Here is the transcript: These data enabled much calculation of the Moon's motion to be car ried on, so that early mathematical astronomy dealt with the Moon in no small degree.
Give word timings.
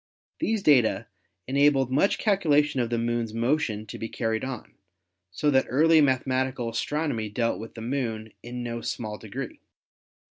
These 0.39 0.63
data 0.63 1.05
enabled 1.45 1.91
much 1.91 2.17
calculation 2.17 2.79
of 2.79 2.89
the 2.89 2.97
Moon's 2.97 3.35
motion 3.35 3.85
to 3.85 3.99
be 3.99 4.09
car 4.09 4.31
ried 4.31 4.43
on, 4.43 4.73
so 5.29 5.51
that 5.51 5.67
early 5.69 6.01
mathematical 6.01 6.69
astronomy 6.71 7.29
dealt 7.29 7.59
with 7.59 7.75
the 7.75 7.81
Moon 7.81 8.33
in 8.41 8.63
no 8.63 8.81
small 8.81 9.19
degree. 9.19 9.59